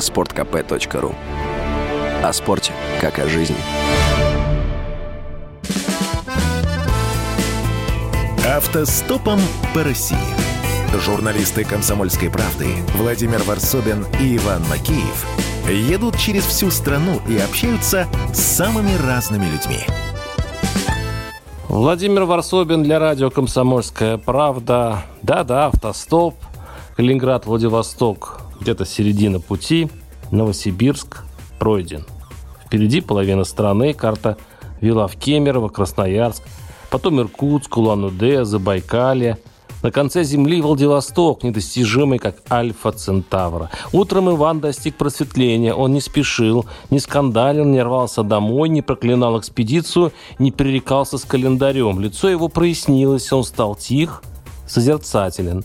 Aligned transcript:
sportkp.ru 0.00 1.14
О 2.22 2.32
спорте, 2.32 2.72
как 3.00 3.18
о 3.18 3.28
жизни. 3.28 3.56
Автостопом 8.46 9.40
по 9.74 9.84
России. 9.84 10.16
Журналисты 10.98 11.64
«Комсомольской 11.64 12.30
правды» 12.30 12.66
Владимир 12.96 13.42
Варсобин 13.44 14.04
и 14.20 14.36
Иван 14.36 14.62
Макеев 14.68 15.24
едут 15.68 16.18
через 16.18 16.44
всю 16.44 16.70
страну 16.70 17.20
и 17.28 17.38
общаются 17.38 18.08
с 18.34 18.40
самыми 18.40 18.90
разными 19.06 19.44
людьми. 19.44 19.86
Владимир 21.68 22.24
Варсобин 22.24 22.82
для 22.82 22.98
радио 22.98 23.30
«Комсомольская 23.30 24.18
правда». 24.18 25.04
Да-да, 25.22 25.66
автостоп. 25.66 26.34
Калининград, 26.96 27.46
Владивосток. 27.46 28.40
Где-то 28.60 28.84
середина 28.84 29.40
пути. 29.40 29.88
Новосибирск 30.30 31.24
пройден. 31.58 32.04
Впереди 32.66 33.00
половина 33.00 33.44
страны. 33.44 33.94
Карта 33.94 34.36
вела 34.80 35.06
в 35.06 35.16
Кемерово, 35.16 35.68
Красноярск. 35.68 36.42
Потом 36.90 37.20
Иркутск, 37.20 37.76
Улан-Удэ, 37.76 38.44
Забайкалье– 38.44 39.38
на 39.82 39.90
конце 39.90 40.24
Земли 40.24 40.60
Владивосток, 40.60 41.42
недостижимый, 41.42 42.18
как 42.18 42.36
Альфа 42.50 42.92
Центавра. 42.92 43.70
Утром 43.92 44.30
Иван 44.30 44.60
достиг 44.60 44.96
просветления. 44.96 45.74
Он 45.74 45.92
не 45.92 46.00
спешил, 46.00 46.66
не 46.90 46.98
скандалил, 46.98 47.64
не 47.64 47.82
рвался 47.82 48.22
домой, 48.22 48.68
не 48.68 48.82
проклинал 48.82 49.38
экспедицию, 49.38 50.12
не 50.38 50.52
пререкался 50.52 51.18
с 51.18 51.24
календарем. 51.24 52.00
Лицо 52.00 52.28
его 52.28 52.48
прояснилось, 52.48 53.32
он 53.32 53.44
стал 53.44 53.74
тих, 53.74 54.22
созерцателен. 54.66 55.64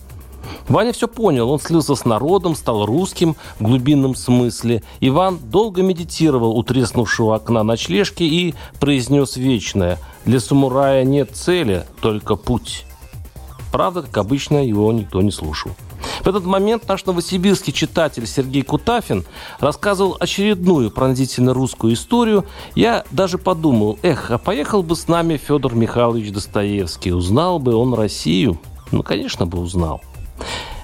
Ваня 0.68 0.92
все 0.92 1.06
понял, 1.06 1.50
он 1.50 1.60
слился 1.60 1.94
с 1.94 2.04
народом, 2.04 2.56
стал 2.56 2.86
русским 2.86 3.36
в 3.60 3.64
глубинном 3.64 4.16
смысле. 4.16 4.82
Иван 5.00 5.38
долго 5.38 5.82
медитировал 5.82 6.56
у 6.56 6.62
треснувшего 6.64 7.36
окна 7.36 7.62
ночлежки 7.62 8.24
и 8.24 8.54
произнес 8.80 9.36
вечное 9.36 9.98
«Для 10.24 10.40
самурая 10.40 11.04
нет 11.04 11.36
цели, 11.36 11.86
только 12.00 12.34
путь». 12.34 12.84
Правда, 13.70 14.02
как 14.02 14.16
обычно, 14.16 14.64
его 14.64 14.90
никто 14.92 15.22
не 15.22 15.30
слушал. 15.30 15.72
В 16.24 16.28
этот 16.28 16.44
момент 16.44 16.88
наш 16.88 17.04
новосибирский 17.04 17.72
читатель 17.72 18.26
Сергей 18.26 18.62
Кутафин 18.62 19.24
рассказывал 19.60 20.16
очередную 20.18 20.90
пронзительно 20.90 21.54
русскую 21.54 21.94
историю. 21.94 22.44
Я 22.74 23.04
даже 23.10 23.38
подумал, 23.38 23.98
эх, 24.02 24.30
а 24.30 24.38
поехал 24.38 24.82
бы 24.82 24.96
с 24.96 25.08
нами 25.08 25.36
Федор 25.36 25.74
Михайлович 25.74 26.32
Достоевский, 26.32 27.12
узнал 27.12 27.58
бы 27.58 27.74
он 27.74 27.94
Россию. 27.94 28.58
Ну, 28.90 29.02
конечно 29.02 29.46
бы 29.46 29.58
узнал. 29.58 30.00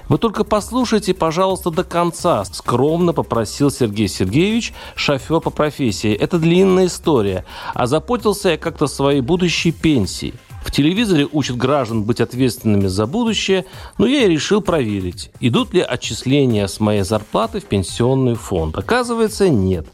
Вы 0.09 0.17
только 0.17 0.43
послушайте, 0.43 1.13
пожалуйста, 1.13 1.71
до 1.71 1.83
конца. 1.83 2.43
Скромно 2.45 3.13
попросил 3.13 3.71
Сергей 3.71 4.07
Сергеевич, 4.07 4.73
шофер 4.95 5.39
по 5.39 5.49
профессии. 5.49 6.13
Это 6.13 6.39
длинная 6.39 6.87
история. 6.87 7.45
А 7.73 7.87
заботился 7.87 8.49
я 8.49 8.57
как-то 8.57 8.87
своей 8.87 9.21
будущей 9.21 9.71
пенсии. 9.71 10.33
В 10.63 10.71
телевизоре 10.71 11.27
учат 11.31 11.57
граждан 11.57 12.03
быть 12.03 12.21
ответственными 12.21 12.87
за 12.87 13.05
будущее, 13.05 13.65
но 13.97 14.07
я 14.07 14.25
и 14.25 14.29
решил 14.29 14.61
проверить, 14.61 15.29
идут 15.41 15.73
ли 15.73 15.81
отчисления 15.81 16.67
с 16.67 16.79
моей 16.79 17.03
зарплаты 17.03 17.59
в 17.59 17.65
пенсионный 17.65 18.35
фонд. 18.35 18.77
Оказывается, 18.77 19.49
нет. 19.49 19.85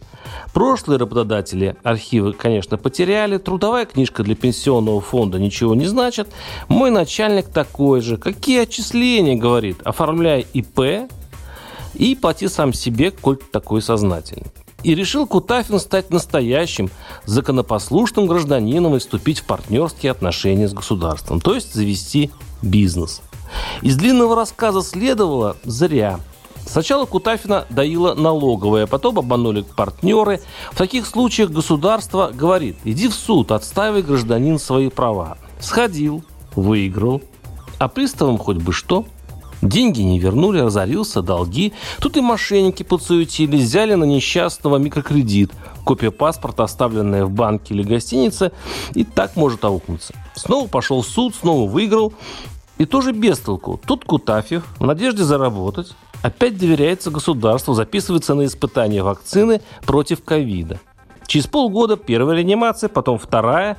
Прошлые 0.53 0.97
работодатели 0.97 1.75
архивы, 1.83 2.33
конечно, 2.33 2.77
потеряли. 2.77 3.37
Трудовая 3.37 3.85
книжка 3.85 4.23
для 4.23 4.35
пенсионного 4.35 5.01
фонда 5.01 5.39
ничего 5.39 5.75
не 5.75 5.85
значит. 5.85 6.29
Мой 6.67 6.91
начальник 6.91 7.49
такой 7.49 8.01
же. 8.01 8.17
Какие 8.17 8.61
отчисления, 8.61 9.37
говорит, 9.37 9.81
оформляй 9.83 10.45
ИП 10.53 11.09
и 11.93 12.15
плати 12.15 12.47
сам 12.47 12.73
себе, 12.73 13.11
коль 13.11 13.37
такой 13.37 13.81
сознательный. 13.81 14.47
И 14.83 14.95
решил 14.95 15.27
Кутафин 15.27 15.79
стать 15.79 16.09
настоящим 16.09 16.89
законопослушным 17.25 18.27
гражданином 18.27 18.95
и 18.95 18.99
вступить 18.99 19.39
в 19.39 19.45
партнерские 19.45 20.11
отношения 20.11 20.69
с 20.69 20.73
государством, 20.73 21.41
то 21.41 21.53
есть 21.53 21.73
завести 21.73 22.31
бизнес. 22.61 23.21
Из 23.81 23.97
длинного 23.97 24.35
рассказа 24.35 24.81
следовало 24.81 25.57
зря. 25.63 26.19
Сначала 26.69 27.05
Кутафина 27.05 27.65
доила 27.69 28.13
налоговая, 28.13 28.85
потом 28.85 29.17
обманули 29.17 29.61
партнеры. 29.61 30.39
В 30.71 30.77
таких 30.77 31.07
случаях 31.07 31.49
государство 31.49 32.31
говорит, 32.33 32.77
иди 32.83 33.07
в 33.07 33.13
суд, 33.13 33.51
отстави 33.51 34.01
гражданин 34.01 34.59
свои 34.59 34.89
права. 34.89 35.37
Сходил, 35.59 36.23
выиграл, 36.55 37.21
а 37.79 37.87
приставам 37.87 38.37
хоть 38.37 38.57
бы 38.57 38.71
что– 38.71 39.05
Деньги 39.61 40.01
не 40.01 40.19
вернули, 40.19 40.59
разорился, 40.59 41.21
долги. 41.21 41.73
Тут 41.99 42.15
и 42.15 42.21
мошенники 42.21 42.83
подсуетились, 42.83 43.63
взяли 43.63 43.93
на 43.93 44.05
несчастного 44.05 44.77
микрокредит. 44.77 45.51
Копия 45.83 46.11
паспорта, 46.11 46.63
оставленная 46.63 47.25
в 47.25 47.31
банке 47.31 47.73
или 47.73 47.83
гостинице, 47.83 48.51
и 48.93 49.03
так 49.03 49.35
может 49.35 49.65
аукнуться. 49.65 50.13
Снова 50.35 50.67
пошел 50.67 51.01
в 51.01 51.07
суд, 51.07 51.35
снова 51.35 51.69
выиграл. 51.69 52.13
И 52.77 52.85
тоже 52.85 53.11
без 53.11 53.39
толку. 53.39 53.81
Тут 53.85 54.05
Кутафьев 54.05 54.63
в 54.79 54.85
надежде 54.85 55.23
заработать 55.23 55.93
опять 56.21 56.57
доверяется 56.57 57.11
государству, 57.11 57.73
записывается 57.73 58.33
на 58.35 58.45
испытания 58.45 59.03
вакцины 59.03 59.61
против 59.85 60.23
ковида. 60.23 60.79
Через 61.27 61.47
полгода 61.47 61.95
первая 61.95 62.37
реанимация, 62.37 62.89
потом 62.89 63.19
вторая. 63.19 63.77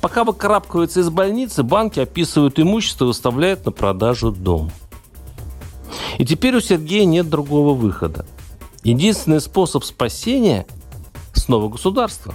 Пока 0.00 0.24
выкарабкивается 0.24 1.00
из 1.00 1.10
больницы, 1.10 1.62
банки 1.62 2.00
описывают 2.00 2.58
имущество 2.58 3.04
и 3.04 3.08
выставляют 3.08 3.64
на 3.64 3.72
продажу 3.72 4.32
дом. 4.32 4.70
И 6.18 6.26
теперь 6.26 6.56
у 6.56 6.60
Сергея 6.60 7.04
нет 7.04 7.30
другого 7.30 7.74
выхода. 7.74 8.26
Единственный 8.84 9.40
способ 9.40 9.84
спасения– 9.84 10.66
снова 11.34 11.68
государство. 11.68 12.34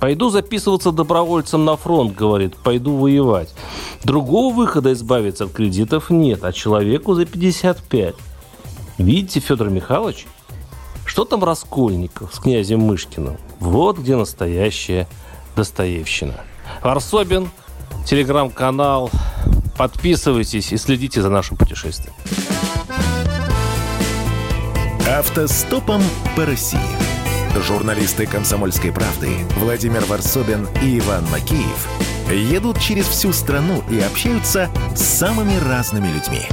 Пойду 0.00 0.30
записываться 0.30 0.92
добровольцем 0.92 1.64
на 1.64 1.76
фронт, 1.76 2.14
говорит, 2.14 2.56
пойду 2.56 2.96
воевать. 2.96 3.54
Другого 4.02 4.52
выхода 4.54 4.92
избавиться 4.92 5.44
от 5.44 5.52
кредитов 5.52 6.10
нет, 6.10 6.42
а 6.42 6.52
человеку 6.52 7.14
за 7.14 7.26
55. 7.26 8.14
Видите, 9.00 9.40
Федор 9.40 9.70
Михайлович, 9.70 10.26
что 11.06 11.24
там 11.24 11.42
Раскольников 11.42 12.34
с 12.34 12.38
князем 12.38 12.80
Мышкиным? 12.80 13.38
Вот 13.58 13.96
где 13.98 14.14
настоящая 14.14 15.08
Достоевщина. 15.56 16.34
Арсобин, 16.82 17.50
телеграм-канал. 18.04 19.10
Подписывайтесь 19.78 20.72
и 20.72 20.76
следите 20.76 21.22
за 21.22 21.30
нашим 21.30 21.56
путешествием. 21.56 22.12
Автостопом 25.08 26.02
по 26.36 26.44
России. 26.44 26.78
Журналисты 27.66 28.26
«Комсомольской 28.26 28.92
правды» 28.92 29.30
Владимир 29.56 30.04
Варсобин 30.04 30.68
и 30.82 30.98
Иван 30.98 31.24
Макеев 31.30 31.88
едут 32.30 32.78
через 32.78 33.06
всю 33.06 33.32
страну 33.32 33.82
и 33.90 33.98
общаются 33.98 34.68
с 34.94 35.00
самыми 35.00 35.56
разными 35.56 36.08
людьми– 36.08 36.42